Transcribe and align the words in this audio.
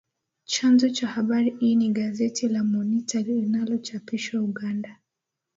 Chanzo 0.45 0.89
cha 0.89 1.07
habari 1.07 1.57
hii 1.59 1.75
ni 1.75 1.91
gazeti 1.91 2.47
la 2.49 2.63
Monita 2.63 3.19
linalochapishwa 3.19 4.41
Uganda 4.41 4.99